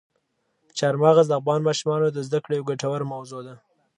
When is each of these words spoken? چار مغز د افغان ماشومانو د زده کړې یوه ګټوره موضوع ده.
چار 0.77 0.95
مغز 1.03 1.25
د 1.27 1.33
افغان 1.39 1.61
ماشومانو 1.67 2.07
د 2.11 2.17
زده 2.27 2.39
کړې 2.43 2.53
یوه 2.57 2.67
ګټوره 2.71 3.05
موضوع 3.13 3.41
ده. 3.47 3.55